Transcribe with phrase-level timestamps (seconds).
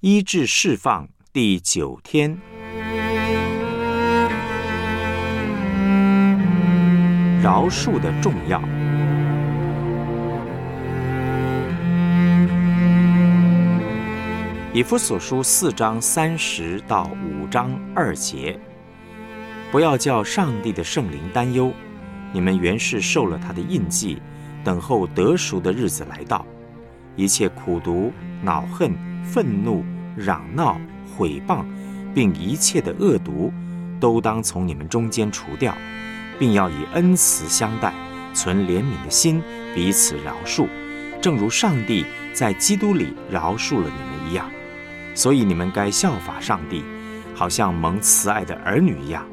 [0.00, 2.38] 医治释放第九天，
[7.42, 8.62] 饶恕的重要。
[14.72, 18.56] 以弗所书四章三十到五章二节，
[19.72, 21.72] 不要叫上帝的圣灵担忧，
[22.32, 24.22] 你们原是受了他的印记，
[24.62, 26.46] 等候得赎的日子来到，
[27.16, 28.12] 一切苦毒、
[28.44, 29.07] 恼恨。
[29.24, 29.84] 愤怒、
[30.16, 30.80] 嚷闹、
[31.16, 31.64] 毁谤，
[32.14, 33.52] 并一切的恶毒，
[34.00, 35.74] 都当从你们中间除掉，
[36.38, 37.92] 并要以恩慈相待，
[38.34, 39.42] 存怜悯的心，
[39.74, 40.66] 彼此饶恕，
[41.20, 44.48] 正如上帝在基督里饶恕了你们一样。
[45.14, 46.84] 所以你们该效法上帝，
[47.34, 49.26] 好像蒙慈爱的儿女一样，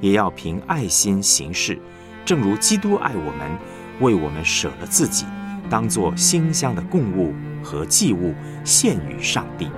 [0.00, 1.78] 也要凭爱心行事，
[2.24, 3.56] 正如基督爱我们，
[4.00, 5.24] 为我们舍了自己，
[5.68, 7.34] 当作馨香的供物。
[7.62, 9.68] 和祭物献于上帝。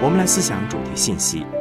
[0.00, 1.57] 我们来思想主题信息。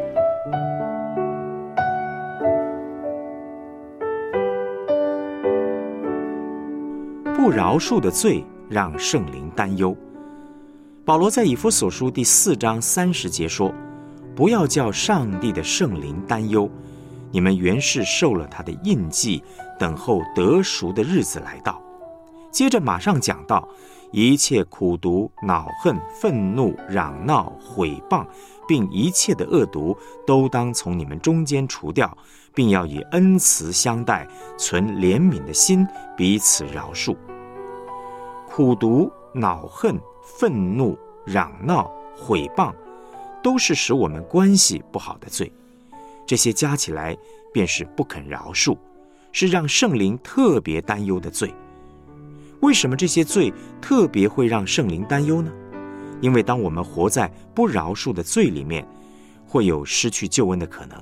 [7.38, 9.96] 不饶恕的罪让圣灵担忧。
[11.06, 13.72] 保罗在以弗所书第四章三十节说
[14.36, 16.68] ：“不要叫上帝的圣灵担忧，
[17.32, 19.44] 你们原是受了他的印记，
[19.78, 21.80] 等候得赎的日子来到。”
[22.50, 23.70] 接着马上讲到
[24.12, 28.26] 一切苦毒、恼恨、愤怒、嚷闹、毁谤，
[28.68, 32.18] 并一切的恶毒，都当从你们中间除掉，
[32.58, 34.28] 并要以恩慈相待，
[34.58, 37.16] 存怜悯的心，彼此饶恕。
[38.48, 42.74] 苦毒、恼恨、愤怒、嚷闹、毁谤，
[43.44, 45.54] 都是使我们关系不好的罪。
[46.26, 47.16] 这些加起来
[47.54, 48.76] 便是不肯饶恕，
[49.32, 51.54] 是让圣灵特别担忧的罪。
[52.62, 55.52] 为什么这些罪特别会让圣灵担忧呢？
[56.22, 58.84] 因为当我们活在不饶恕的罪里面，
[59.46, 60.98] 会有失去救恩的可能。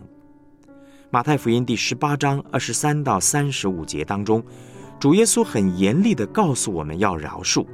[1.12, 4.44] 马太福音第十八章二十三到三十五节当中。
[5.00, 7.66] 主耶稣很严厉地告诉我们要饶恕，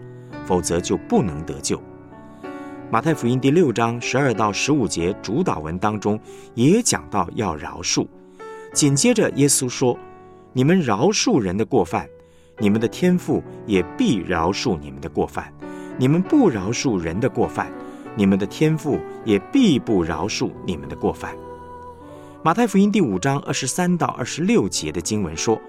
[0.46, 1.82] 否则就不能得救。
[2.92, 6.20] 马太福音第六章十二到十五节主导文当中
[6.56, 8.06] 也讲到要饶恕。
[8.74, 9.98] 紧接着耶稣说
[10.52, 12.08] ：“你们饶恕人的过犯，
[12.58, 15.46] 你们的天父也必饶恕你们的过犯；
[15.98, 17.72] 你们不饶恕人的过犯，
[18.16, 21.34] 你们的天父也必不饶恕你们的过犯。”
[22.44, 25.62] 马太福音第五章二十三到二十六节的经文说：“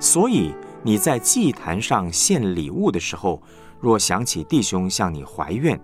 [0.00, 3.42] 所以。”你在祭坛上献礼物的时候，
[3.80, 5.80] 若想起弟兄向你怀怨，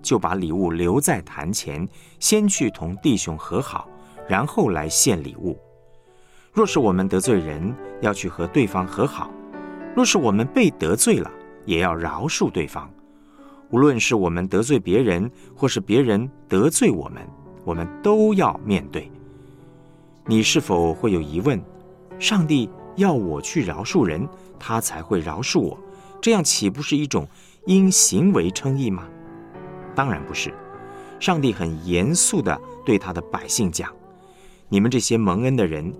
[0.00, 1.86] 就把礼物留在坛前，
[2.18, 3.86] 先去同弟兄和好，
[4.26, 5.58] 然后来献礼物。
[6.50, 9.28] 若是我们得罪人，要去和对方和好；
[9.94, 11.30] 若是我们被得罪了，
[11.66, 12.90] 也要饶恕对方。
[13.68, 17.22] 无论是我们得罪别人，或是别人得罪我们，
[17.66, 19.10] 我们都要面对。
[20.30, 21.58] 你是否会有疑问？
[22.18, 22.68] 上帝？
[22.96, 24.28] 要我去饶恕人，
[24.58, 25.78] 他才会饶恕我，
[26.20, 27.26] 这样岂不是一种
[27.64, 29.08] 因行为称义吗？
[29.94, 30.52] 当然不是。
[31.18, 33.90] 上帝很严肃地对他的百姓讲
[34.68, 35.94] ：“你们这些蒙恩的人，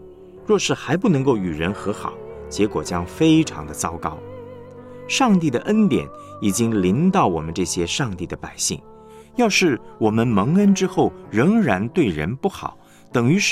[0.45, 2.13] 若是还不能够与人和好，
[2.51, 4.19] 结果将非常的糟糕。
[5.07, 6.07] 上帝的恩典
[6.43, 8.79] 已经临到我们这些上帝的百姓，
[9.37, 12.77] 要是我们蒙恩之后仍然对人不好，
[13.13, 13.47] 等于是